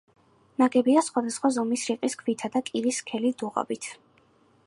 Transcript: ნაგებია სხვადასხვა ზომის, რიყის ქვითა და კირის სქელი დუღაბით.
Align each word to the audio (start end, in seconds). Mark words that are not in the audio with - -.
ნაგებია 0.61 1.03
სხვადასხვა 1.07 1.51
ზომის, 1.57 1.83
რიყის 1.91 2.17
ქვითა 2.23 2.51
და 2.57 2.61
კირის 2.71 3.01
სქელი 3.03 3.35
დუღაბით. 3.43 3.93